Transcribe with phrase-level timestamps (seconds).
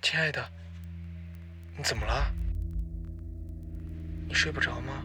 [0.00, 0.48] 亲爱的，
[1.76, 2.32] 你怎么了？
[4.26, 5.04] 你睡不着吗？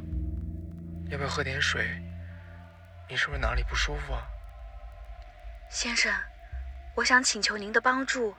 [1.09, 1.87] 要不要喝点水？
[3.09, 4.23] 你是不是哪里不舒服啊？
[5.69, 6.13] 先生，
[6.95, 8.35] 我想请求您的帮助。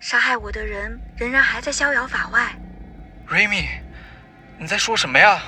[0.00, 2.56] 杀害我的人仍然还在逍遥法外。
[3.26, 3.68] 瑞米，
[4.58, 5.42] 你在说什么呀？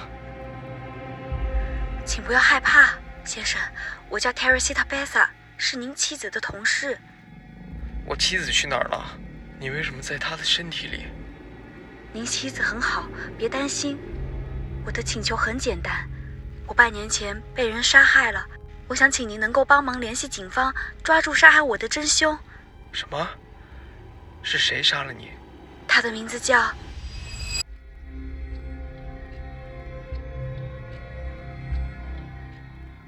[2.04, 3.60] 请不要害怕，先生，
[4.10, 5.26] 我叫 Teresita Bessa，
[5.56, 6.98] 是您妻子的同事。
[8.04, 9.18] 我妻子去哪儿了？
[9.62, 11.04] 你为什么在他的身体里？
[12.12, 13.06] 您妻子很好，
[13.38, 13.96] 别担心。
[14.84, 16.04] 我的请求很简单，
[16.66, 18.44] 我半年前被人杀害了，
[18.88, 22.36] 我想请您能够帮忙联系警方，抓住杀害我的真凶。
[22.90, 23.24] 什么？
[24.42, 25.28] 是谁杀了你？
[25.86, 26.60] 他的名字叫……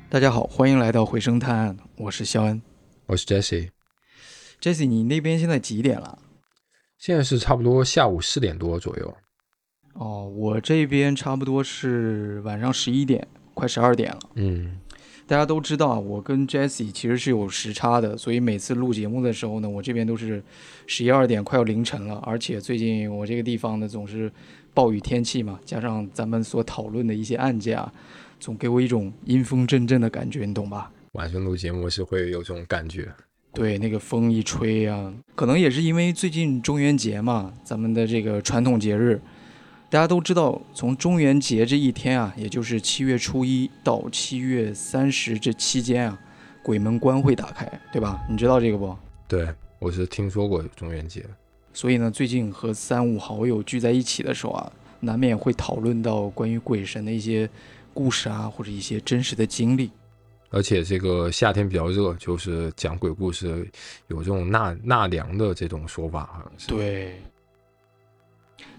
[0.09, 2.63] 大家好，欢迎来到回声探案，我是肖恩，
[3.07, 3.71] 我是 Jesse。
[4.61, 6.21] Jesse，你那边现在几点了？
[7.05, 9.15] 现在是差不多下午四点多左右。
[9.93, 14.19] 哦，我这边差不多是晚上十一点，快十二点了。
[14.37, 14.79] 嗯，
[15.27, 20.43] 大家都知道，我跟 Jesse 其实是有时差的，所以每次录节目的时候呢，我这边都是
[20.87, 22.15] 十一二点，快要凌晨了。
[22.25, 24.33] 而且最近我这个地方呢，总是
[24.73, 27.93] 暴雨天气嘛，加上咱们所讨论的一些案件啊，
[28.41, 30.91] 总给我一种阴风阵阵的感觉，你懂吧？
[31.13, 33.13] 晚上录节目是会有这种感觉。
[33.55, 39.21] 对，那个风一吹啊，可能也是因为最近中元节嘛，咱们的这个传统节日。
[39.89, 46.21] 大家都知道，从中元节这一天啊，也就是七月初一到七月三十这期间啊，
[46.65, 48.21] 鬼门关会打开，对吧？
[48.29, 48.97] 你知道这个不？
[49.29, 49.47] 对，
[49.79, 51.25] 我是听说过中元节。
[51.73, 57.49] 所以呢，最近和三五好友聚在一起的时候啊，难免会讨论到关于鬼神的一些
[57.93, 59.93] 故事啊，或者一些真实的经历。
[60.55, 63.69] 而且这个夏天比较热，就是讲鬼故事
[64.07, 66.69] 有这种纳纳凉的这种说法，好像是。
[66.69, 67.21] 对。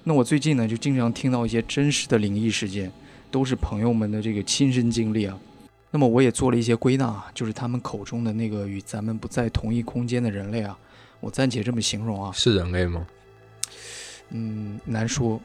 [0.02, 2.90] 那我最近呢，就经常听到一些真实的灵异事件，
[3.30, 5.38] 都是朋友们的这个亲身经历啊。
[5.92, 10.80] 那么我也做了一些归纳，就是他们口中的那个与咱们不在同一空间的人类啊，
[11.20, 12.32] 我暂且这么形容啊。
[12.32, 13.06] 是人类吗？
[14.30, 15.42] 嗯，难说。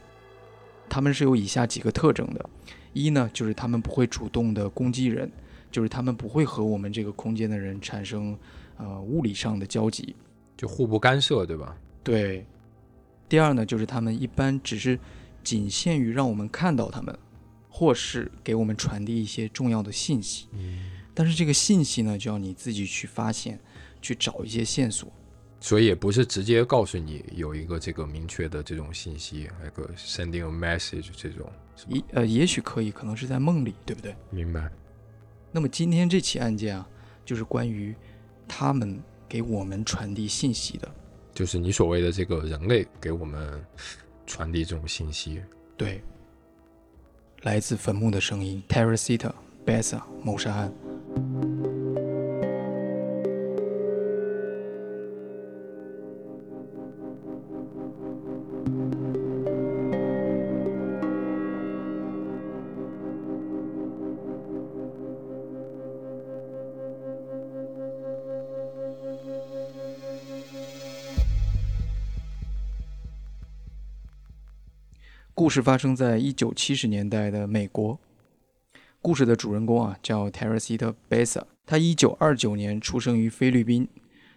[0.88, 2.48] 他们是有以下几个特征的：
[2.92, 5.28] 一呢，就是他们不会主动的攻击人，
[5.70, 8.36] 就是他们不会和我们这个空间的人产生
[8.76, 10.14] 呃物理上的交集，
[10.56, 11.76] 就互不干涉，对吧？
[12.02, 12.46] 对。
[13.28, 14.98] 第二呢，就是他们一般只是
[15.44, 17.16] 仅限于让我们看到他们，
[17.68, 20.48] 或是给我们传递一些重要的信息。
[20.52, 23.60] 嗯，但是这个信息呢，就要你自己去发现，
[24.02, 25.08] 去找一些线索。
[25.60, 31.48] 所以也不是直接告诉你有一个这个明确的这种信息，那个 sending a message 这种。
[31.86, 34.14] 也呃，也许可以，可能是在梦里，对不对？
[34.30, 34.70] 明白。
[35.52, 36.86] 那么今天这起案件啊，
[37.24, 37.94] 就是关于
[38.46, 40.88] 他们给我们传递信息的。
[41.32, 43.64] 就是你所谓的这个人类给我们
[44.26, 45.40] 传递这种信息，
[45.76, 46.02] 对，
[47.42, 49.34] 来自坟墓的声音 t e r r a c i t a
[49.64, 50.89] Bessa 谋杀案。
[75.50, 77.98] 故事发生在一九七十年代的美国。
[79.02, 83.88] 故事的主人公啊叫 Teresita Bessa，她一九二九年出生于菲律宾。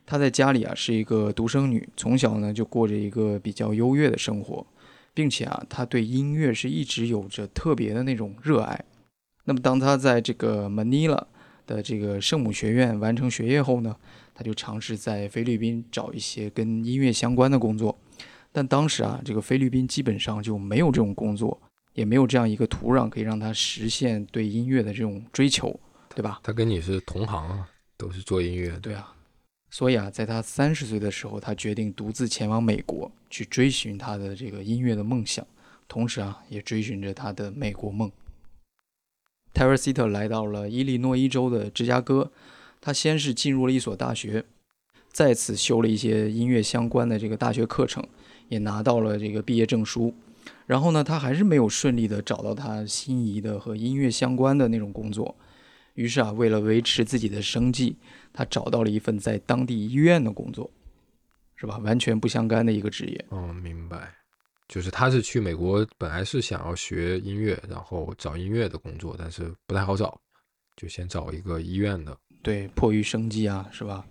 [0.07, 4.65] 她在家里啊是一个独生女，从小呢就过着一个比较优越的生活，
[5.13, 8.83] 并且啊她对音乐是一直有着特别的那种热爱。
[9.45, 11.21] 那么当她在这个 Manila
[11.67, 13.95] 的这个圣母学院完成学业后呢，
[14.33, 17.99] 她就尝试在菲律宾找一些跟音乐相关的工作。
[18.53, 21.59] 但当时啊，这个菲律宾基本上就没有这种工作，
[21.93, 25.77] 也没有这样一个土壤可以让他实现对音乐的这种追求，
[26.15, 26.39] 对吧？
[26.43, 28.79] 他跟你是同行啊，都是做音乐的。
[28.79, 29.13] 对啊，
[29.71, 35.45] 所以啊，在他三十岁的时候，他决定独自前往美国去追寻他的这个音乐的梦想，
[35.87, 38.11] 同时啊，也追寻着他的美国梦。
[39.51, 42.31] 泰瑞西特来到了伊利诺伊州的芝加哥，
[42.79, 44.45] 他先是进入了一所大学，
[45.13, 48.05] 再次修了一些音乐相关的这个大学课程。
[48.49, 50.13] 也拿到了这个毕业证书，
[50.67, 55.33] 然后呢，他还是没有顺利的找到他心仪的和音乐相关的那种工作。
[55.95, 57.95] 于是啊，为了维持自己的生计，
[58.31, 60.69] 他找到了一份在当地医院的工作，
[61.55, 61.79] 是吧？
[61.79, 63.25] 完全不相干的一个职业。
[63.31, 64.13] 嗯，明白。
[64.67, 70.19] 就是他是去美国，本来是想要学音乐，然后找音乐的工作，但是不太好找，
[70.75, 72.15] 就先找一个医院的。
[72.43, 74.05] 对，迫于生计啊，是吧？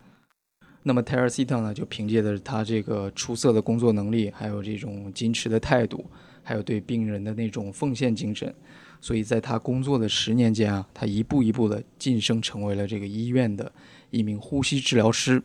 [0.82, 6.04] 那么泰尔西特呢，就凭借着他这个出色的工作能力，还有这种矜持的态度，
[6.42, 8.52] 还有对病人的那种奉献精神，
[9.00, 13.70] 所以在他工作的十年间啊，他一步一步的晋升成为了这个医院的
[14.10, 15.42] 一名呼吸治疗师，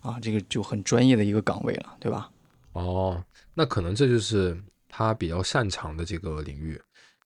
[0.00, 2.30] 啊，这个就很专业的一个岗位了，对吧？
[2.72, 3.24] 哦，
[3.54, 6.80] 那可能这就是他比较擅长的这个领域。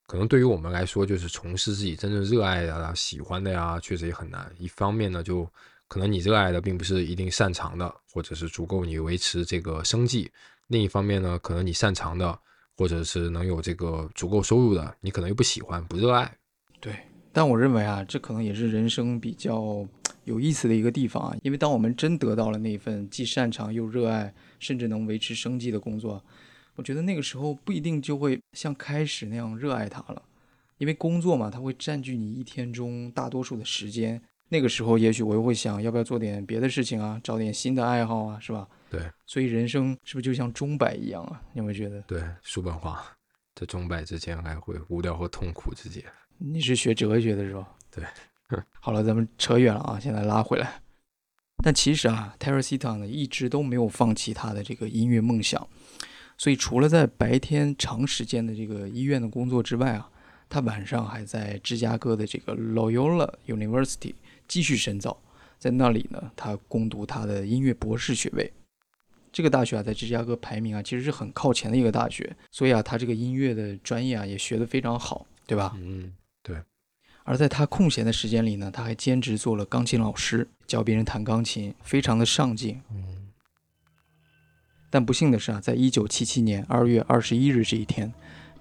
[0.05, 4.49] 可能对于我们来说，就是从事自己真正热爱的、啊、喜欢的呀，确实也很难。
[4.57, 5.45] 一方面呢，就
[5.87, 10.29] 可能你热爱的并不是一定擅长的，或者是足够你维持这个生计；
[10.67, 12.37] 另一方面呢，可能你擅长的，
[12.75, 16.37] 或者是能有这个足够收入的，你可能又不喜欢、不热爱。
[16.81, 16.93] 对，
[17.31, 19.87] 但我认为啊，这可能也是人生比较
[20.25, 26.21] 有意思的一个地方啊，因为当我们真得到了那份既擅长又热爱，甚至能维持生计的工作，
[26.75, 30.21] 我觉得那个时候不一定就会像开始那样热爱它了，
[30.79, 34.21] 因为工作嘛，它会占据你一天中大多数的时间。
[34.49, 38.67] 那个时候，也许我又会想要不要做点别的事情啊，找点新的爱好啊，是吧？
[38.89, 41.41] 对，所以人生是不是就像钟摆一样啊？
[41.53, 42.01] 你有没有觉得？
[42.03, 43.03] 对，叔本华
[43.55, 46.03] 在钟摆之间来回无聊和痛苦之间。
[46.37, 47.67] 你是学哲学的是吧？
[47.91, 48.03] 对。
[48.79, 50.81] 好了，咱们扯远了啊，现在拉回来。
[51.61, 55.67] 但其实啊 t e r a s i t a 呢一直都没有放弃他的这个音乐梦想，
[56.37, 60.09] 所以除了在白天长时间的这个医院的工作之外啊，
[60.47, 64.13] 他晚上还在芝加哥的这个 Loyola University。
[64.47, 65.19] 继续深造，
[65.59, 68.51] 在那里呢，他攻读他的音乐博士学位。
[69.31, 75.75] 这个大学啊，在芝加哥排名啊，其实是很靠前的一个大学，所以啊，他这个音乐的专业啊，也学得非常好，对吧？
[75.77, 76.57] 嗯，对。
[77.23, 82.81] 而在他空闲的时间里呢，他还兼职做了钢琴老师，教别人弹钢琴，非常的上进。
[82.89, 83.27] 嗯。
[84.89, 88.11] 但不幸的是啊，在一九七七年二月二十一日这一天，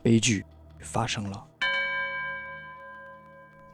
[0.02, 0.44] 悲剧
[0.80, 1.46] 发生了。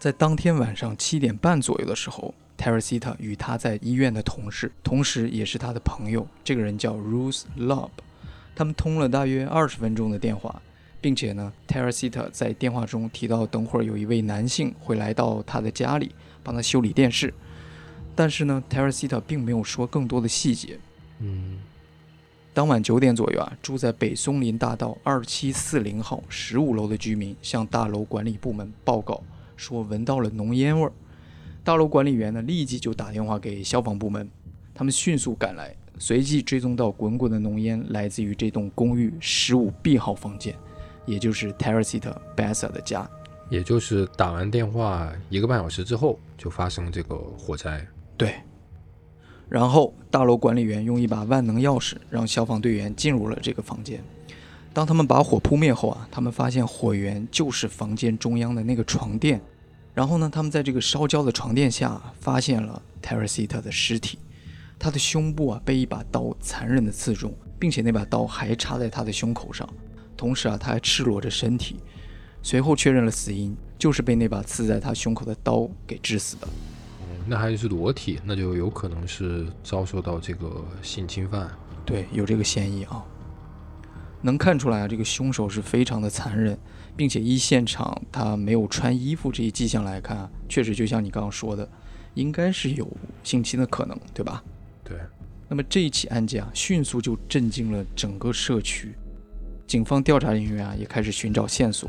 [0.02, 7.90] 在当天晚上七点半左右的时候 t e r a s i t a 与他在医院的同事，同时也是他的朋友，这个人叫 Ruth Lob，
[8.56, 10.60] 他们通了大约二十分钟的电话，
[11.00, 16.10] 并且呢 t e r a s i t a 在电话中提到，等会儿有一位男性会来到他的家里
[16.43, 17.32] 帮他修理电视，
[18.16, 20.81] 但是呢 t e r a s i t a 并没有说更多的细节。
[21.20, 21.60] 嗯，
[22.52, 29.22] 当晚九点左右啊，住在北松林大道二七四零号十五楼的居民向大楼管理部门报告。
[29.56, 30.93] 说闻到了浓烟味儿，
[31.64, 34.28] 大楼管理员呢立即就打电话给消防部门，
[34.75, 40.54] 他们迅速赶来，随即追踪到滚滚的浓烟来自于这栋公寓十五 B 号房间，
[41.06, 43.08] 也就是 t e r a s i t a Bessa 的家。
[43.50, 47.87] 也就是打完电话一个半小时之后就发生这个火灾。
[48.16, 48.34] 对。
[49.48, 54.02] 然后大楼管理员用一把万能钥匙让消防队员进入了这个房间。
[54.74, 59.40] 当他们把火扑灭后啊，他们发现火源就是房间中央的那个床垫。
[59.94, 64.19] 然后呢，他们在这个烧焦的床垫下发现了 Teresita 的尸体，
[64.78, 69.69] 他的胸部啊被一把刀残忍的刺中，并且那把刀还插在他的胸口上，
[70.16, 71.76] 同时啊他还赤裸着身体。
[72.42, 76.48] 随后确认了死因，就是被那把刺在他胸口的刀给致死的。
[77.02, 81.50] 嗯，那还是裸体，那就有可能是遭受到这个性侵犯。
[81.84, 83.04] 对，有这个嫌疑啊。
[84.22, 86.58] 能看出来啊，这个凶手是非常的残忍。
[86.94, 91.66] 并且依现场他没有穿衣服这一迹象来看，确实就像你刚刚说的，
[92.12, 92.86] 应该是有
[93.24, 94.44] 性侵的可能，对吧？
[94.84, 94.98] 对。
[95.48, 98.94] 那么这一起案件啊，迅速就震惊了整个社区，
[99.66, 101.88] 警方调查人员啊也开始寻找线索。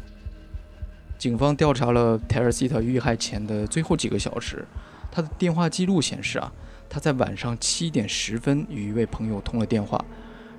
[1.17, 4.65] 警方调查了 t e r a s i t a 遇害前的最后几个小时，
[5.11, 6.49] 他的电话记录显示啊，
[6.89, 10.03] 他在晚上七点十分与一位朋友通了电话，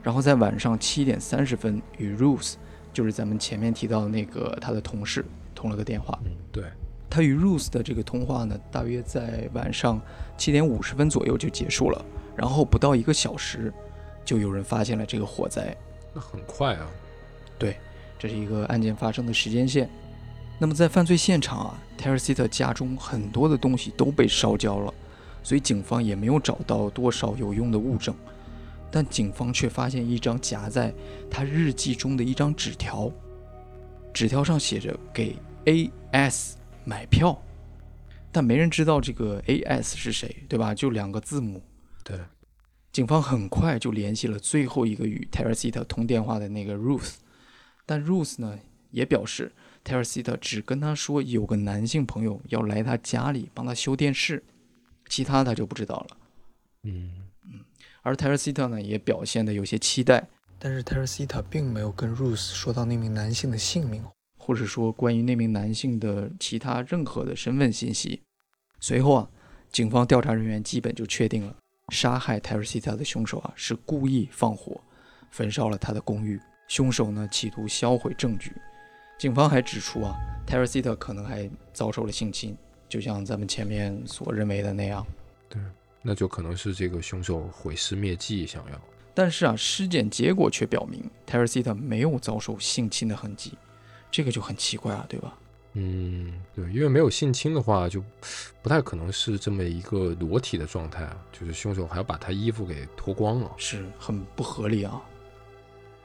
[0.04, 2.54] 然后在晚上七点三十分与 Ruth。
[2.92, 6.16] 就是咱们前面提到的那个他的同事通了个电话，
[6.52, 6.62] 对
[7.10, 10.00] 他与 Ruth 的这个通话呢，大约在晚上
[10.38, 12.04] 七点五十分左右就结束了，
[12.36, 13.74] 然后不到一个小时，
[14.24, 15.76] 就有人发现了这个火灾。
[16.12, 16.86] 那很快啊，
[17.58, 17.76] 对，
[18.16, 19.90] 这是一个案件发生的时间线。
[20.56, 24.94] 那么在犯罪现场啊 t e r a s i t a 家中很多的东西都被烧焦了，
[25.42, 28.14] 所以警方也没有找到多少有用的物证。
[28.94, 30.94] 但警方却发现一张夹在
[31.28, 33.10] 他日记中的一张纸条，
[34.12, 35.34] 纸条上写着“给
[35.64, 36.56] A.S.
[36.84, 37.36] 买票”，
[38.30, 39.96] 但没人知道这个 A.S.
[39.96, 40.72] 是谁，对吧？
[40.72, 41.60] 就两个字母。
[42.04, 42.16] 对，
[42.92, 47.14] 警方很快就联系了最后一个与 t e r a s i t a 通电话的那个 Ruth，
[47.84, 48.56] 但 Ruth 呢
[48.92, 49.50] 也表示
[49.82, 54.44] t e r a s i t a 只跟他说有个男性朋友要来他家里帮他修电视，
[55.08, 56.16] 其他他就不知道了。
[56.84, 57.23] 嗯。
[58.04, 61.26] 而 t e r a s i t a 呢，也表现得有些期待，但是 t e r a s i
[61.26, 64.04] t a 并没有跟 Ruth 说到那名男性的姓名，
[64.38, 68.20] 或者说关于那名男性的其他任何的身份信息。
[68.78, 69.30] 随后啊，
[69.72, 71.56] 警方调查人员基本就确定了
[71.88, 74.78] 杀害 Teresita 的凶手啊是故意放火
[75.30, 78.52] 焚烧了他的公寓，凶手呢企图销毁证据。
[79.18, 80.14] 警方还指出啊
[80.46, 82.54] ，，Teresita 可能还遭受了性侵，
[82.86, 85.06] 就像咱们前面所认为的那样。
[85.48, 85.62] 对，
[86.06, 88.80] 那就可能是这个凶手毁尸灭迹，想要。
[89.14, 93.52] 但是啊，尸检结果却表明 Teresita 没有遭受性侵的痕迹，
[94.10, 95.38] 这个就很奇怪啊，对吧？
[95.72, 98.04] 嗯，对，因为没有性侵的话，就
[98.60, 105.00] 不太可能是这么一个裸体的状态啊，就是凶手还要把他衣服给脱光了，是很不合理啊。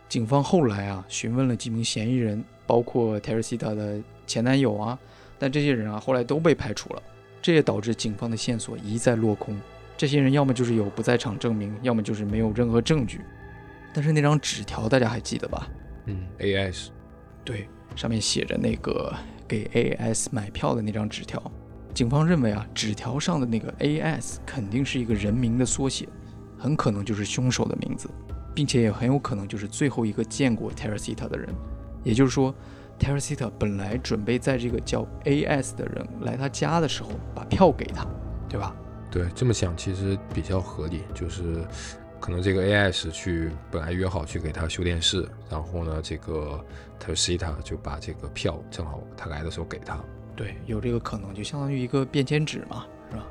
[0.07, 4.97] 警方后来啊询问了几名嫌疑人，包括 Teresita 的前男友啊，
[5.37, 7.03] 但这些人啊后来都被排除了，
[7.41, 9.59] 这也导致警方的线索一再落空。
[9.99, 13.19] 这些人要么就是有不在场证明，要么就是没有任何证据。
[13.93, 15.67] 但是那张纸条大家还记得吧？
[16.05, 16.87] 嗯，AS，
[17.43, 19.13] 对，上面写着那个。
[19.45, 21.41] 给 AS 买票的那张纸条，
[21.91, 26.07] 警方认为啊，纸条上的那个 AS 肯定是一个人名的缩写，
[26.55, 28.07] 很可能就是凶手的名字，
[28.53, 31.49] 并且也很有可能就是最后一个见过 Teresita 的人。
[32.03, 32.53] 也就是说
[32.99, 38.05] ，Teresita 本来准备在这个叫 AS 的人来他家的时候把票给他，
[38.47, 38.75] 对吧？
[39.11, 41.65] 对，这么想其实比较合理，就是。
[42.21, 46.61] 可能这个 AS 去本来约好去给他修电视，然后呢，这个
[46.99, 49.97] Tersita 就把这个票正好他来的时候给他。
[50.35, 53.25] 对，有这个可能，就相当于一个便签纸嘛，是吧？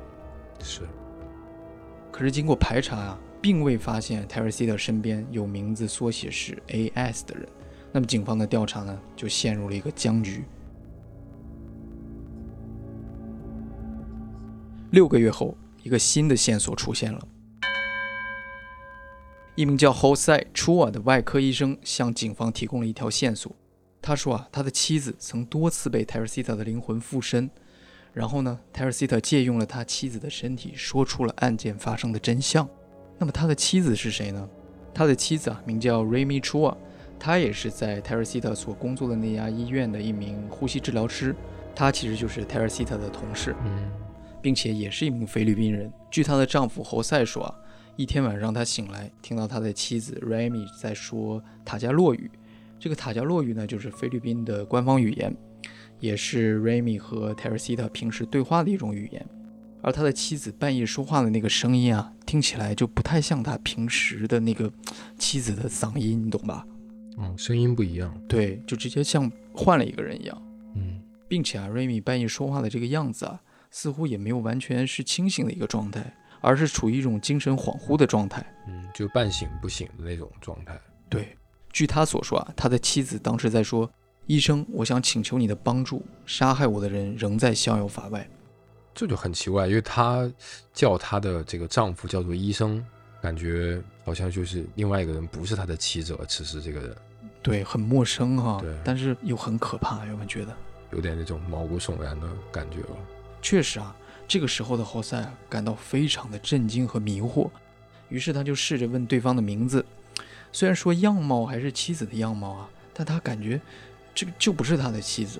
[0.63, 0.81] 是。
[2.11, 7.47] 可是经过排查啊，并未发现 Teresita 身边有名字缩写是 AS 的人，
[7.91, 10.43] 那么警方的调查呢，就陷入了一个僵局。
[14.89, 15.55] 六个月后，
[15.89, 17.27] 一个新的线索出现了。
[19.55, 23.51] 一名叫 Jose Chua 的外科医生向警方提供了一条线索。
[23.99, 27.49] 他说啊，他的妻子曾多次被 Teresita 的灵魂附身，
[28.13, 32.69] 然后呢，Teresita 借用了他妻子的身体，说出了案件发生的真相。
[33.17, 34.47] 那么他的妻子是谁呢？
[34.93, 36.77] 他的妻子啊，名叫 Remy Chua，
[37.19, 41.35] 他也是在 Teresita 所工作的那家医院的一名呼吸治疗师。
[41.75, 43.55] 他其实就是 Teresita 的同事，
[44.41, 45.91] 并且也是一名菲律宾人。
[46.11, 47.55] 据她的丈夫侯赛说啊。
[47.95, 52.31] 一天晚上，他醒来，听到他的妻子 Remy 在说塔加洛语。
[52.79, 55.35] 这个塔加洛语呢，就是菲律宾的官方语言，
[55.99, 59.27] 也是 Remy 和 Teresita 平时对话的一种语言。
[59.81, 64.71] 而他的妻子半夜说话的那个声音啊，听起来就不太像他平时的那个
[65.17, 66.65] 妻子的嗓音，你懂吧？
[67.17, 68.17] 嗯，声音不一样。
[68.29, 70.41] 对，就直接像换了一个人一样。
[70.75, 76.15] 嗯，并且啊，Remy 半夜说话的这个样子啊，似乎也没有完全是清醒的一个状态。
[76.41, 80.79] 而是处于一种精神恍惚的状态，嗯，就半醒不醒的那种状态。
[81.09, 81.35] 对，
[81.69, 83.91] 据他所说啊，他的妻子当时在说
[84.25, 88.25] ：“医生，我想请求你的帮助，杀害我的人仍在逍遥法外。”
[88.95, 90.31] 这就很奇怪，因为他
[90.71, 92.81] 叫他的这个丈夫叫做医生，
[93.21, 96.17] 感觉好像就是另外一个人，不是他的妻子。
[96.29, 96.95] 此时这个人，
[97.43, 100.55] 对，很陌生哈，对，但是又很可怕，有没有觉得？
[100.93, 102.97] 有点那种毛骨悚然的感觉了。
[103.41, 103.95] 确实啊。
[104.27, 107.49] 这个时候的侯赛感到非常的震惊和迷惑，
[108.09, 109.83] 于是他就试着问对方的名字，
[110.51, 113.59] 虽然说样貌还是妻子的样貌啊，但他感觉
[114.13, 115.39] 这个就不是他的妻子。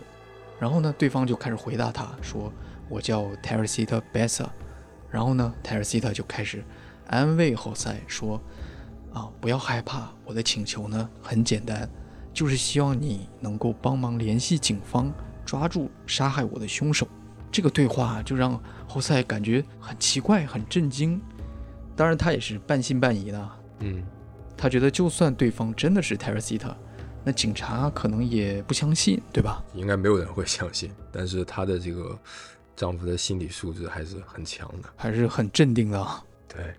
[0.59, 2.51] 然后呢，对方就开始回答他说
[2.89, 4.47] ：“我叫 Teresita Bessa。”
[5.11, 6.63] 然后呢，Teresita 就开始
[7.05, 8.41] 安慰侯赛说
[9.13, 11.87] ：“啊，不要害怕，我的请求呢很简单，
[12.33, 15.13] 就是希望你能够帮忙联系警方，
[15.45, 17.07] 抓住杀害我的凶手。”
[17.51, 21.19] 这个对话就让侯赛感觉很奇怪、很震惊。
[21.95, 23.49] 当然，他也是半信半疑的。
[23.79, 24.03] 嗯，
[24.55, 26.73] 他觉得就算对方真的是 Teresita，
[27.23, 29.63] 那警察可能也不相信，对吧？
[29.73, 30.91] 应该没有人会相信。
[31.11, 32.17] 但是他的这个
[32.75, 36.07] 丈夫的心理素质还是很强的，还是很镇定的。
[36.47, 36.73] 对。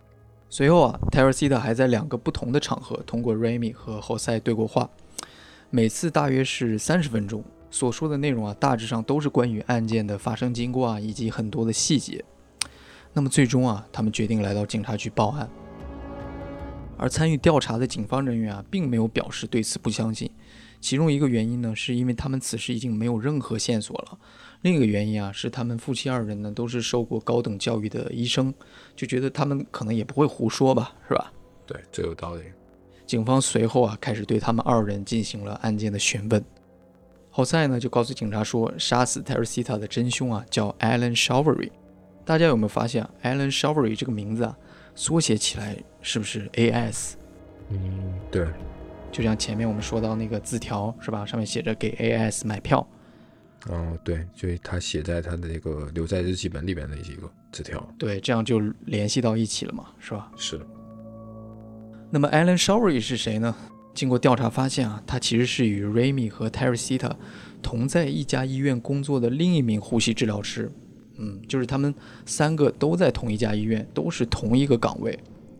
[0.48, 4.90] 随后啊，Teresita 还在两个不同的场合通过 Remy 和侯赛对过话，
[5.70, 7.44] 每次大约是三十分钟。
[7.70, 12.24] 所说的内容啊，大致上都是关于案件的发生经过啊，以及很多的细节。
[13.12, 15.48] 那么最终啊，他们决定来到警察局报案。
[16.96, 20.30] 而参与调查的警方人员啊，并没有表示对此不相信。
[20.80, 24.18] 其中一个原因呢，是因为他们此时已经没有任何线索了；
[24.62, 28.52] 另一个原因啊，是他们夫妻二人呢都是受过高等教育的医生，
[28.94, 31.32] 就觉得他们可能也不会胡说吧，是吧？
[31.66, 32.42] 对，这有道理。
[33.06, 36.44] 警方随后啊，开始对他们二人进行了案件的询问。
[37.40, 41.70] 侯赛呢就告诉警察说，杀死 Teresita 的真凶啊叫 Alan Showery。
[42.22, 44.54] 大家有没有发现，Alan Showery 这个名字啊，
[44.94, 47.14] 缩写起来是不是 AS？
[47.70, 48.46] 嗯，对。
[49.10, 52.86] 就像前面我们说到那个字条是吧，上面写着给 AS 买票。
[53.68, 57.30] 哦，对，就是他写在他的那个留在日记本里边的几个。
[57.52, 57.82] 字条。
[57.98, 60.30] 对，这样就联系到一起了嘛，是吧？
[60.36, 60.60] 是。
[62.10, 63.56] 那么 Alan Showery 是谁呢？
[63.94, 67.12] 经过调查发现啊，他其实是与 Remy 和 Teresita
[67.62, 70.70] 同在一家医院工作的另一名呼吸治疗师。
[71.18, 71.94] 嗯，就是他们
[72.24, 75.18] 三个都在同一家医院，都是同一个岗位。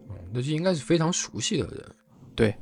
[0.09, 1.85] 嗯，那就应该是非常熟悉的人。
[2.35, 2.55] 对，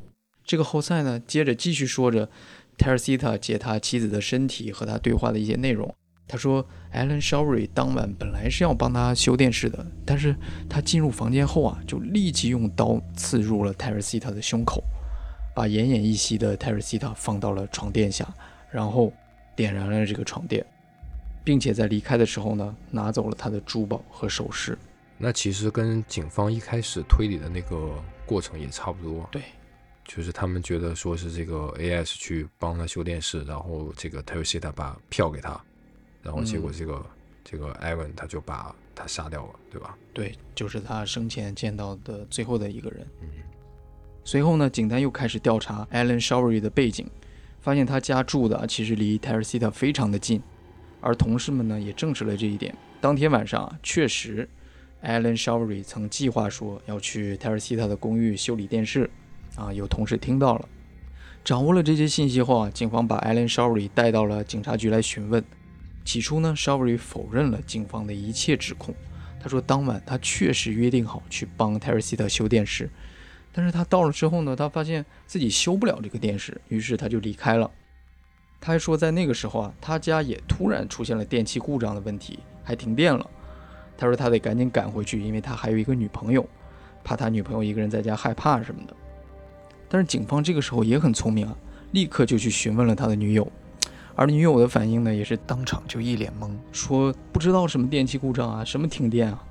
[0.44, 2.28] 这个后赛呢，接着继续说着
[2.76, 5.94] Teresita 借他妻子的身体和他对话的一些内容。
[6.26, 10.34] 他说，Alan Showery 当晚本来是要帮他修电视的，但是
[10.68, 14.82] 他进入房间后啊，就立即用刀刺入了 Teresita 的胸口。
[15.58, 18.32] 把奄奄一息的泰瑞西塔放到了床垫下，
[18.70, 19.12] 然后
[19.56, 20.64] 点燃了这个床垫，
[21.42, 24.78] 并且在离开的时候呢，拿走了他的珠宝和首饰。
[25.16, 27.92] 那其实跟警方一开始推理的那个
[28.24, 29.28] 过程也差不多。
[29.32, 29.42] 对，
[30.04, 35.60] 就是他们觉得说是这个 AS 去帮他修电视，然后这个泰瑞西塔把票给他，
[36.22, 37.04] 然后结果这个
[37.42, 39.98] 这个 Ivan 他就把他杀掉了，对吧？
[40.14, 43.04] 对，就是他生前见到的最后的一个人。
[43.22, 43.28] 嗯。
[44.30, 47.06] 随后呢，警探又开始调查 Alan Showery 的背景，
[47.62, 50.42] 发现他家住的其实离 Teresita 非常的近，
[51.00, 52.76] 而同事们呢也证实了这一点。
[53.00, 54.46] 当天晚上啊，确实
[55.02, 59.08] ，Alan Showery 曾计划说要去 Teresita 的公寓修理电视，
[59.56, 60.68] 啊，有同事听到了。
[61.42, 65.42] 掌握了这些信息后啊，警方把 Alan Showery 带到了警察局来询问。
[66.04, 68.94] 起初呢，Showery 否认了警方的一切指控，
[69.40, 72.90] 他说当晚他确实约定好去帮 Teresita 修电视。
[73.58, 77.68] 但是他到了之后呢，他发现自己修不了这个电视，于是他就离开了。
[78.60, 83.28] 他还说，在那个时候啊，他家也突然出现了电器故障的问题，还停电了。
[83.96, 86.48] 他说他得赶紧赶回去，因为他还有一个女朋友，
[87.02, 88.94] 怕他女朋友一个人在家害怕什么的。
[89.88, 91.56] 但是警方这个时候也很聪明啊，
[91.90, 93.50] 立刻就去询问了他的女友，
[94.14, 99.42] 而女友的反应呢，也是当场就一脸懵，说不知道什么电器故障啊，什么停电啊。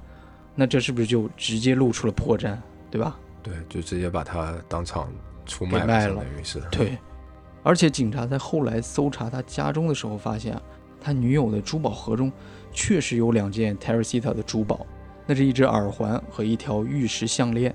[0.56, 2.58] 那这是不是就直接露出了破绽，
[2.90, 3.20] 对吧？
[3.48, 5.10] 对，就直接把他当场
[5.46, 6.62] 出卖了，等于是。
[6.72, 6.98] 对，
[7.64, 10.62] 而且警察在后来搜查他家中的时候，发现啊，
[11.00, 12.32] 他女友的珠宝盒中
[12.72, 14.86] 确实有两件 Teresita 的珠宝，
[15.26, 17.74] 那是一只耳环和一条玉石项链。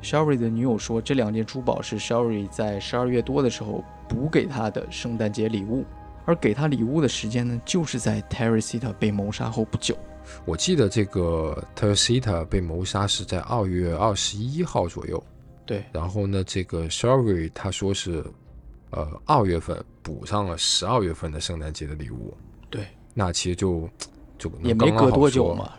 [0.00, 5.84] Sherry 的女友说，这两件珠宝是 Sherry 在十二月多的时候补给他的圣诞节礼物，
[6.28, 9.96] 而给他礼物的时间呢，就是在 Teresita 被谋杀后不久。
[10.44, 15.24] 我记得这个 Teresita 被谋杀是在二月二十一号左右，
[15.64, 15.82] 对。
[15.90, 18.22] 然后呢，这个 Sherry 他说是，
[18.90, 22.36] 呃，二月份补上了十二月份的圣诞节的礼物，
[22.68, 22.86] 对。
[23.14, 23.88] 那其实就
[24.36, 25.72] 就也没隔多久嘛，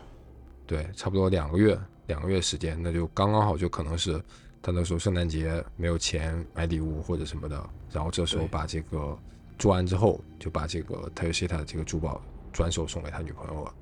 [0.66, 4.20] 对，差不多两个月，两个月时间，那就刚刚好，就可能是
[4.64, 9.16] 他那时候圣诞节没有钱买礼物或者什么的，然后这时候把这个
[9.60, 13.74] 做完之后，就把这个 Teresita 这个珠宝转手送给他女朋友了。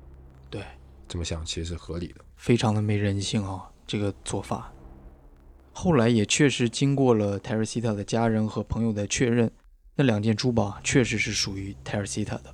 [0.50, 0.62] 对，
[1.06, 3.70] 这么想其实是合理的，非常的没人性啊！
[3.86, 4.72] 这个做法，
[5.72, 9.50] 后来也确实经过了泰尔西塔的家人和朋友的确认，
[9.94, 12.52] 那两件珠宝确实是属于泰尔西塔的。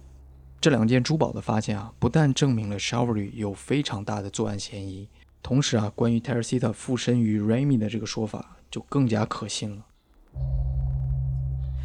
[0.60, 5.08] 这两件珠宝的发现啊，不但证明了 Shawery 有非常大的作案嫌疑，
[5.42, 9.86] 同时啊，关于泰尔西塔附身于 Remy 的这个说法就更加可信了。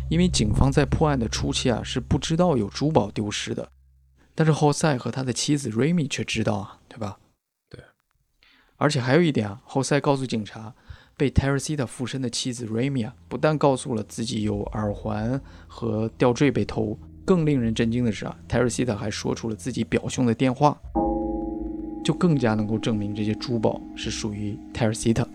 [0.09, 3.71] 因为警方在破案的初期啊，是不知道有珠宝丢失的。
[4.35, 7.19] 但是后塞和他的妻子 Remy 却知道啊，对吧？
[7.69, 7.79] 对。
[8.77, 10.73] 而且还有一点啊，后塞告诉警察，
[11.17, 20.79] 被 Teresita 附身的妻子 Remy 啊，不但告诉了自己有耳环和吊坠被偷，更令人震惊的是啊，Teresita 还说出了自己表兄的电话，
[22.03, 25.29] 就更加能够证明这些珠宝是属于 Teresita 的，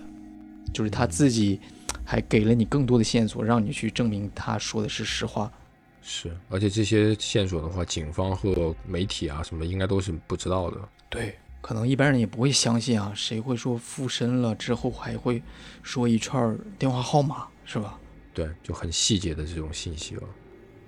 [0.73, 1.61] 就是他自己
[2.05, 5.53] 还给了你更多的线索，让你去证明他说的是实话。
[6.01, 10.79] 是，而且这些线索的话，警方和媒体啊什么应该都是不知道的。
[11.09, 15.43] 对，可能一般人也不会相信啊，谁会说附身了之后还会
[15.83, 17.99] 说一串电话号码，是吧？
[18.35, 20.23] 对，就很细节的这种信息了。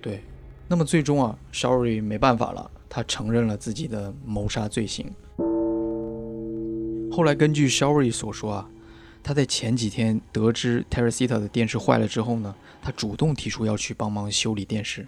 [0.01, 0.21] 对，
[0.67, 5.11] 那么最终啊，Showery 没办法了，他承认了自己的谋杀罪行。
[7.09, 8.69] 后来根据 Showery 所说啊，
[9.27, 12.55] 他在前几天得知 Teresita 的电视坏了之后呢。
[12.79, 15.05] 他主动提出要去帮忙修理电视，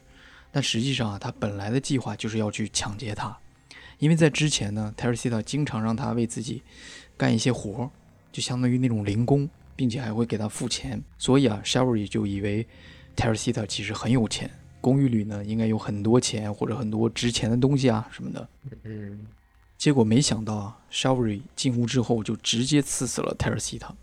[0.52, 3.38] 但实际上啊，他本来的计划就是要去抢劫他，
[4.00, 6.62] 因为在之前呢，泰尔西塔经常让他为自己
[7.16, 7.90] 干一些活儿，
[8.34, 12.68] 就相当于那种零工，并且还会给他付钱，所以啊，Sherry 就以为
[13.16, 14.52] 泰尔西塔其实很有钱，
[14.82, 18.50] 公寓里呢应该有很多钱或者很多值钱的东西啊什么的。
[18.84, 19.26] 嗯，
[19.78, 23.96] 结果没想到啊，Sherry 进屋之后就直接刺死了泰尔西塔。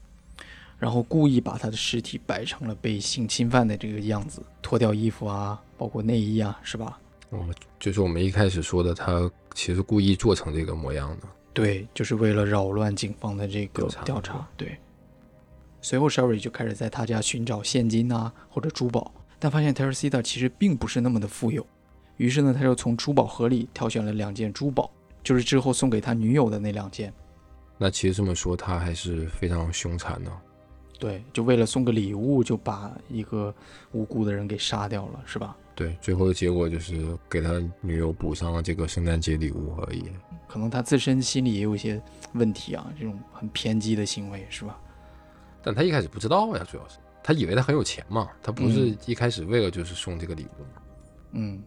[0.78, 6.98] 然后故意把他的尸体摆成了被性侵犯的这个样子，脱掉衣服啊，包括内衣啊，是吧？
[7.30, 7.44] 哦，
[7.80, 11.26] 就是我们一开始说的，他其实故意做成这个模样的。
[11.52, 14.46] 对，就是为了扰乱警方的这个调查。
[14.56, 14.76] 对，
[15.80, 21.66] 随后 Sherry 就开始在他家寻找现金啊或者珠宝，但发现 Teresita 其实并不是那么的富有，
[22.18, 24.90] 于是呢，他就从珠宝盒里挑选了两件珠宝，
[25.24, 27.12] 就是之后送给他女友的那两件。
[27.78, 30.30] 那其实这么说，他还是非常凶残的。
[30.98, 33.54] 对，就为了送个礼物，就把一个
[33.92, 35.56] 无辜的人给杀掉了，是吧？
[35.74, 40.04] 对，最后的结果就是给他女友补上了这个圣诞节礼物而已。
[40.48, 42.00] 可能他自身心里也有一些
[42.32, 44.78] 问题啊，这种很偏激的行为，是吧？
[45.62, 50.82] 但他一开始不知道呀，主要是他以为他很有钱嘛，他不是嗯一开始为了就是送这个礼物嘛。
[51.32, 51.62] 嗯，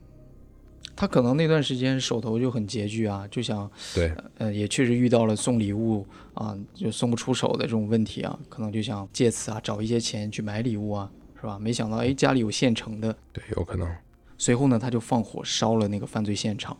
[0.99, 11.09] 他可能那段时间手头就很拮据啊，就想，对，呃，也确实遇到了送礼物啊就送不出手的这种问题啊，可能就想借此啊找一些钱去买礼物啊，
[11.39, 11.57] 是吧？
[11.57, 13.89] 没想到哎家里有现成的，对，有可能。
[14.37, 16.75] 随后呢他就放火烧了那个犯罪现场，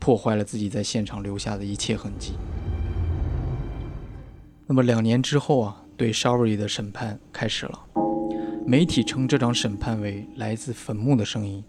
[0.00, 2.32] 破坏了自己在现场留下的一切痕迹。
[4.66, 7.86] 那么两年之后啊，对 Showery 的审判开始了。
[8.66, 11.62] 媒体称这场审判为来自坟墓的声音，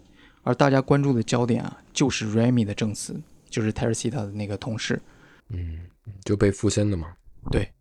[0.44, 5.02] 而大家关注的焦点啊，就是 Remy 的证词，就是 Teresita 的那个同事。
[5.50, 5.82] 嗯，
[6.24, 7.14] 就被附身的嘛。
[7.52, 7.72] 对，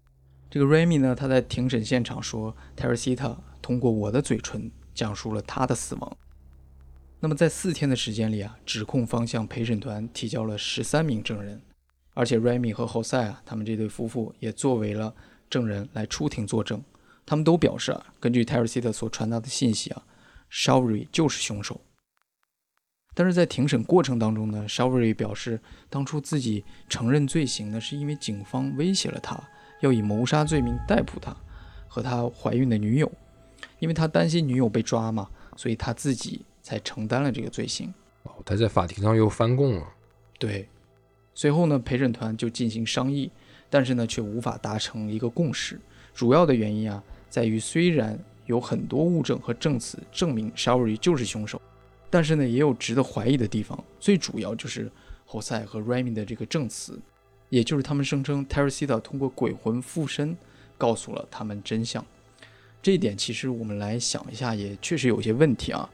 [0.51, 6.17] 这个 Remy 呢，他在庭审现场说，Teresita 通过我的嘴唇讲述了他的死亡。
[7.21, 11.61] 那么在四天的时间里啊，指控方向陪审团提交了十三名证人，
[12.15, 15.15] 而且 Remy 和侯赛啊，他们这对夫妇也作为了
[15.49, 16.83] 证人来出庭作证。
[17.25, 20.03] 他们都表示啊，根据 Teresita 所传达的信息啊
[20.51, 21.81] ，Showery 就是凶手。
[23.15, 29.43] 但是在庭审过程当中呢 s h a w e r y 表示，当初自己承认罪行呢，是因为警方威胁了他，
[29.81, 31.37] 要以谋杀罪名逮捕他
[31.89, 33.11] 和他怀孕的女友，
[33.79, 37.93] 因为他担心女友被抓嘛，所以他自己才承担了这个罪行。
[38.23, 39.87] 哦，他在法庭上又翻供了。
[40.39, 40.69] 对，
[41.35, 43.31] 随后呢，陪审团就进行商议，
[43.69, 45.81] 但是呢，却无法达成一个共识。
[46.15, 51.61] 主要的原因啊，在于虽然有很多物证和证词证明 s h a w e r y 就是凶手，
[52.11, 53.83] 但是呢，也有值得怀疑的地方。
[53.99, 54.91] 最主要就是
[55.25, 57.01] 侯赛和 Remy 的这个证词，
[57.49, 60.37] 也就是他们声称 Teresita 通过鬼魂附身
[60.77, 62.05] 告诉了他们真相。
[62.83, 65.89] 这一点其实我们来想一下，也确实有些问题啊。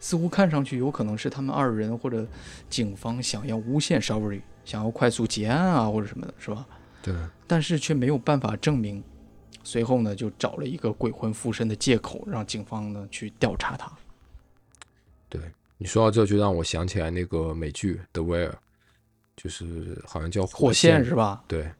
[0.00, 2.26] 似乎看上去有可能是他们二人或者
[2.68, 6.66] 警方想要诬陷 Showery，想要快速结案啊，或者什么的，是吧？
[7.02, 7.14] 对，
[7.46, 9.02] 但是却没有办法证明。
[9.62, 13.92] 随后呢，就找了一个鬼魂附身的借口，让警方呢去调查他。
[15.32, 15.40] 对，
[15.78, 18.50] 你说到这就让我想起来那个美剧《The Wire》，
[19.34, 21.42] 就是好像叫火线线是吧？
[21.48, 21.70] 对，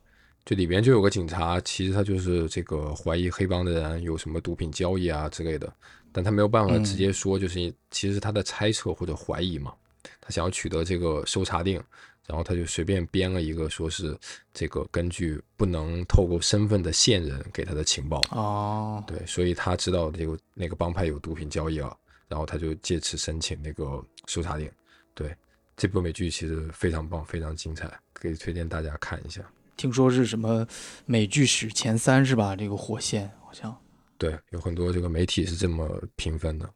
[0.46, 5.70] 就里边就有个警察，其实他就是这个怀疑黑帮的人有什么毒品交易啊之类的，
[6.12, 9.74] 但他没有办法直接说，就是其实他的猜测或者怀疑嘛，
[10.18, 11.78] 他想要取得这个搜查令，
[12.26, 14.18] 然后他就随便编了一个说是
[14.54, 21.94] 这个根据不能透露身份的线人给他的情报，哦，对，所以他知道这个那个帮派有毒品交易了，
[22.32, 24.66] 然后他就借此申请那个搜查令，
[25.12, 25.36] 对。
[25.76, 29.42] 这部美剧其实非常棒，非常精彩，可以推荐大家看一下。
[29.76, 30.66] 听说是什么
[31.04, 32.56] 美剧史前三是吧？
[32.56, 33.74] 这个火线好像。
[34.16, 36.70] 对，有很多这个媒体是这么评分的。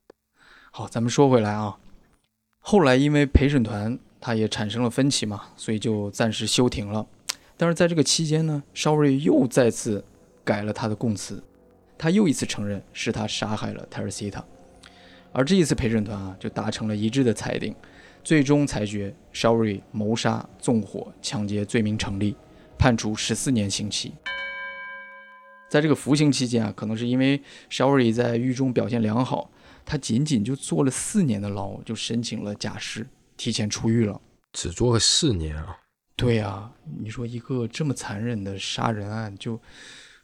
[0.71, 1.79] 好，咱们说回来啊，
[2.59, 7.07] 后来因为陪审团他也产生了分歧嘛，所以就暂时休庭了。
[7.57, 10.05] 但是在这个期间呢，邵瑞又再次
[10.45, 11.43] 改了他的供词，
[11.97, 14.43] 他又一次承认是他杀害了 Teresita，
[15.33, 17.75] 而这一次陪审团啊就达成了一致的裁定，
[18.25, 22.37] 最终裁决 Shawry 谋杀、纵火、抢劫罪名成立，
[22.79, 24.13] 判处十四年刑期。
[25.69, 29.51] 在这个服刑期间啊，可能是因为 Showery 在狱中表现良好，
[29.85, 34.21] 他仅仅就坐了四年的牢，就申请了假释，提前出狱了。
[34.53, 35.77] 只坐了四年啊！
[36.15, 39.61] 对呀、你说一个这么残忍的杀人案，就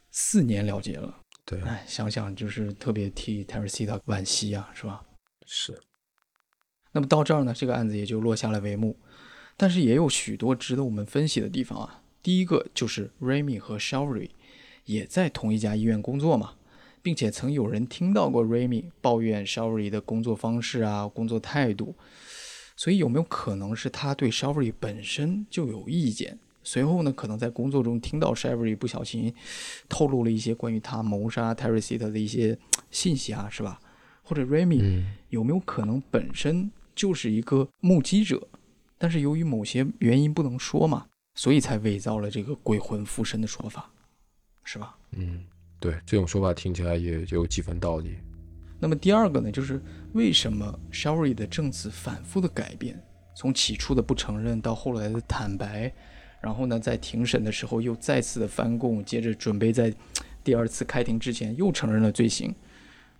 [0.09, 1.13] 四年了结了，
[1.45, 5.03] 对，哎，想想就是特别替 Teresita 惋惜啊，是吧？
[5.45, 5.77] 是
[6.93, 8.97] 那么到这儿呢，这个案子也就落下了帷幕。
[9.57, 12.01] 但是也有许多值得我们分析的地方啊。
[12.21, 14.29] 第一个就是 Remy 和 Showery
[14.85, 16.55] 也在同一家医院工作嘛，
[17.01, 21.95] 并且曾有人听到过 Remy 抱怨 Showery 的工作方式啊、工作态度，
[22.77, 26.39] 所以有没有可能是他对 Showery 本身就有意见？
[26.63, 29.33] 随后呢，可能在工作中听到 Showery 不小心
[29.89, 32.57] 透露了一些关于他谋杀 Teresita 的一些
[32.89, 33.79] 信息啊，是吧？
[34.23, 38.47] 或者 Remy 嗯，有没有可能本身就是一个目击者，
[38.97, 43.91] 但是由于某些原因不能说嘛，所以才伪造了这个鬼魂附身的说法，
[44.63, 44.95] 是吧？
[45.11, 45.43] 嗯，
[45.79, 48.15] 对，这种说法听起来也有几分道理。
[48.79, 49.81] 那么第二个呢，就是
[50.13, 53.01] 为什么 Showery 的证词反复的改变，
[53.35, 55.93] 从起初的不承认到后来的坦白，
[56.43, 59.93] 然后呢，在庭审的时候又再次的翻供，接着准备在
[60.43, 62.53] 第二次开庭之前又承认了罪行。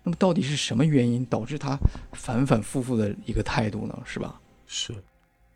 [0.02, 1.78] 那么到底是什么原因导致他
[2.12, 3.98] 反反复复的一个态度呢？
[4.04, 4.38] 是吧？
[4.66, 4.94] 是，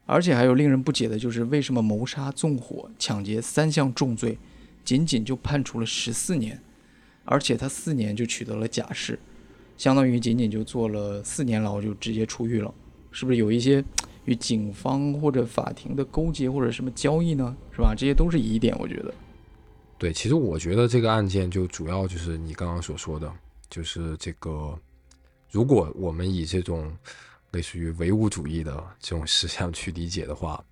[0.07, 4.39] 而且还有令人不解的就是，为什么谋杀、纵火、抢劫三项重罪，
[4.83, 6.59] 仅仅就判处了十四年，
[7.27, 9.19] 而且他四年就取得了假释，
[9.77, 12.73] 相当于仅仅就坐了四年牢就直接出狱了，
[13.13, 13.85] 是不是有一些
[14.29, 17.57] 与警方或者法庭的勾结或者什么交易呢？
[17.73, 17.95] 是吧？
[17.97, 19.14] 这些都是疑点，我觉得。
[19.97, 23.33] 对，其实我觉得这个案件就主要就是你刚刚所说的。
[23.71, 24.79] 就是这个，
[25.51, 26.91] 如果我们以这种
[27.51, 30.64] 类似于唯物主义的这种思想去理解的话，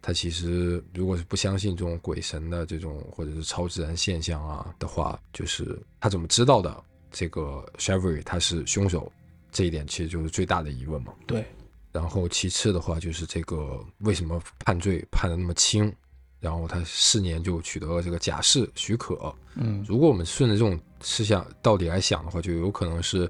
[0.00, 9.12] 他其实如果是不相信这种鬼神的这种或者是超自然现象啊的话，就是他怎么知道的这个 s h e v r y 他是凶手，
[9.52, 11.12] 这一点其实就是最大的疑问嘛。
[11.26, 11.44] 对。
[11.92, 15.92] 然后其次的话就是这个为什么判罪判的那么轻？
[16.40, 19.34] 然后他四年就取得了这个假释许可。
[19.56, 23.28] 嗯，如果我们顺着这种思想道理来想的话，就有可能是，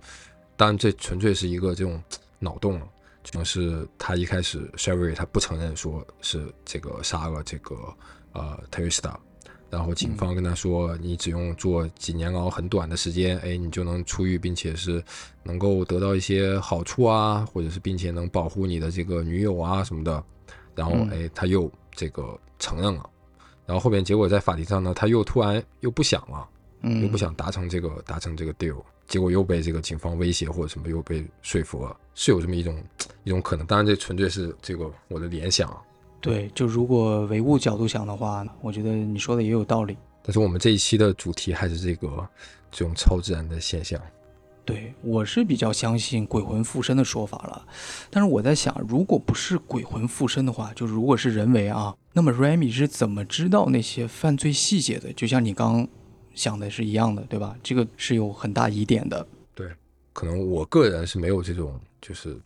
[0.56, 2.02] 当然这纯粹是一个这种
[2.38, 2.86] 脑洞了。
[3.30, 7.76] 可能是他一开始 Sherry 他不承认说是这个杀了这个
[8.32, 9.14] 呃 Teresa，
[9.70, 15.02] 然后警方跟他说你只用坐几年牢很短的时间，哎，你就能出狱，并且是
[15.42, 20.22] 能够得到一些好处啊，或者是并且能保护你的这个女友啊什么的。
[20.74, 22.38] 然后哎，他又这个。
[22.60, 23.08] 承认了，
[23.66, 26.48] 然后后面结果在法庭上呢，他又突然又不想了，
[26.80, 32.82] 嗯，又不想达成这个达成这个 deal，结果又被这个警方威胁或者什么又被说服了，是有这么一种
[33.22, 33.64] 一种可能。
[33.64, 35.72] 当然，这纯粹是这个我的联想。
[36.20, 39.96] 对，就如果唯物角度想的话，我觉得你说的也有道理。
[40.22, 42.28] 但是我们这一期的主题还是这个
[42.70, 44.00] 这种超自然的现象。
[44.64, 47.66] 对，我是比较相信鬼魂附身的说法了，
[48.10, 55.10] 但是我在想，如果不是鬼魂附身的话，就如果是人为啊，那么 Remy 是怎么知道那些犯罪细节的？
[55.14, 55.88] 就像你刚
[56.34, 57.56] 想的是一样的，对吧？
[57.62, 59.26] 这个是有很大疑点的。
[59.54, 59.70] 对，
[60.12, 62.36] 可能我个人是没有这种，就是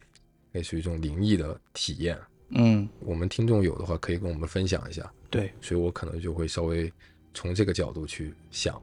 [0.52, 2.16] 类似于这种灵异的体验。
[2.54, 5.10] 嗯，我们听众有的话可以跟我们分享一下。
[5.30, 6.92] 对，所以我可能就会稍微
[7.32, 8.80] 从这个角度去想。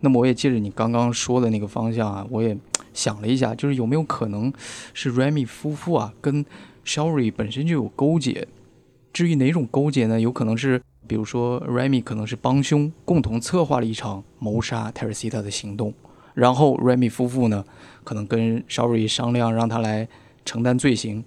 [0.00, 2.56] 那么我也借着你刚刚说的那个方向啊，我也
[2.92, 4.52] 想了一下，就是有没有可能
[4.92, 6.44] 是 Remy 夫妇啊跟
[6.84, 8.46] Sherry 本身就有勾结？
[9.12, 10.20] 至于哪种勾结呢？
[10.20, 15.94] 有可能是，比如说 Remy 可能是帮凶，共同策划了一场谋杀 Teresita 的行动，
[16.34, 17.64] 然后 Remy 夫妇呢
[18.04, 20.06] 可能跟 Sherry 商量，让他来
[20.44, 21.24] 承担罪行，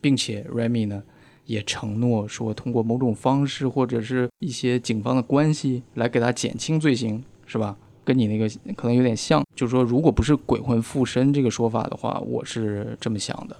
[0.00, 1.02] 并且 Remy 呢
[1.44, 7.76] 也承诺说，通过某种方式或者是一些警方的关系来给他减轻罪行，是吧？
[8.02, 13.56] 跟你那个可能有点像，就是说，如果不是鬼魂附身这个说法的话，我是这么想的。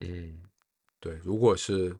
[0.00, 0.38] 嗯，
[1.00, 1.96] 对，如果是，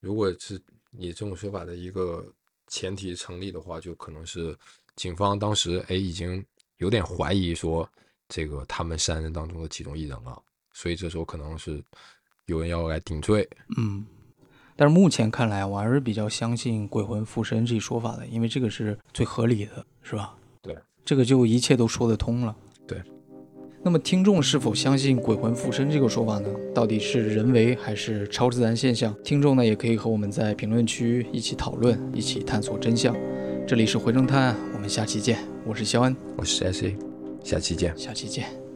[0.00, 2.24] 如果是你这种说法的一个
[2.68, 4.56] 前提成立的话，就可能是
[4.94, 6.44] 警方当时哎已经
[6.76, 7.88] 有点怀疑说
[8.28, 10.40] 这个他们三人当中的其中一人了，
[10.72, 11.82] 所以这时候可能是
[12.46, 13.48] 有人要来顶罪。
[13.76, 14.04] 嗯。
[14.76, 20.34] 但是目前看来，我还是比较相信鬼魂附身这一说法的，因为这个是最合理的，是吧？
[20.62, 22.56] 对，这个就一切都说得通了。
[22.86, 23.02] 对。
[23.82, 26.48] 那么听众是否相信鬼魂附身这个说法呢？
[26.74, 29.14] 到底是人为还是超自然现象？
[29.22, 33.14] 听众呢也可以和我们在评论区一起讨论，一起探索真相。
[33.66, 35.38] 这里是回声探，我们下期见。
[35.66, 36.96] 我是肖恩，我是 S A，
[37.44, 37.96] 下期见。
[37.96, 38.69] 下期见。